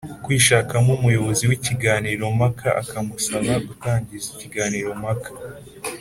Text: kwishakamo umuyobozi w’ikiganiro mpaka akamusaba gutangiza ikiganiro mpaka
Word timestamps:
kwishakamo 0.23 0.91
umuyobozi 0.99 1.43
w’ikiganiro 1.49 2.23
mpaka 2.37 2.67
akamusaba 2.81 3.51
gutangiza 3.67 4.27
ikiganiro 4.35 4.89
mpaka 5.01 5.29